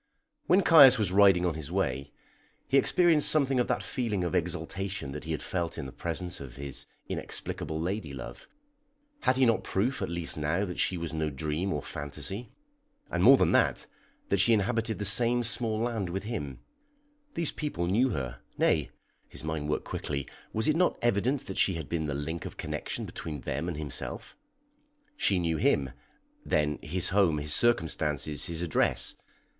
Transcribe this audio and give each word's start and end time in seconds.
When 0.47 0.63
Caius 0.63 0.97
was 0.97 1.11
riding 1.11 1.45
on 1.45 1.53
his 1.53 1.71
way, 1.71 2.11
he 2.67 2.79
experienced 2.79 3.29
something 3.29 3.59
of 3.59 3.67
that 3.67 3.83
feeling 3.83 4.23
of 4.23 4.33
exaltation 4.33 5.11
that 5.11 5.25
he 5.25 5.31
had 5.31 5.43
felt 5.43 5.77
in 5.77 5.85
the 5.85 5.91
presence 5.91 6.39
of 6.39 6.55
his 6.55 6.87
inexplicable 7.07 7.79
lady 7.79 8.11
love. 8.11 8.47
Had 9.19 9.37
he 9.37 9.45
not 9.45 9.63
proof 9.63 10.01
at 10.01 10.09
least 10.09 10.37
now 10.37 10.65
that 10.65 10.79
she 10.79 10.97
was 10.97 11.13
no 11.13 11.29
dream 11.29 11.71
or 11.71 11.83
phantasy, 11.83 12.51
and 13.11 13.23
more 13.23 13.37
than 13.37 13.51
that, 13.51 13.85
that 14.29 14.39
she 14.39 14.53
inhabited 14.53 14.97
the 14.97 15.05
same 15.05 15.43
small 15.43 15.81
land 15.81 16.09
with 16.09 16.23
him? 16.23 16.61
These 17.35 17.51
people 17.51 17.85
knew 17.85 18.09
her; 18.09 18.39
nay 18.57 18.89
(his 19.29 19.43
mind 19.43 19.69
worked 19.69 19.85
quickly), 19.85 20.27
was 20.51 20.67
it 20.67 20.75
not 20.75 20.97
evident 21.03 21.45
that 21.45 21.59
she 21.59 21.75
had 21.75 21.87
been 21.87 22.07
the 22.07 22.15
link 22.15 22.45
of 22.47 22.57
connection 22.57 23.05
between 23.05 23.41
them 23.41 23.67
and 23.67 23.77
himself? 23.77 24.35
She 25.15 25.37
knew 25.37 25.57
him, 25.57 25.91
then 26.43 26.79
his 26.81 27.09
home, 27.09 27.37
his 27.37 27.53
circumstances, 27.53 28.45
his 28.47 28.63
address. 28.63 29.15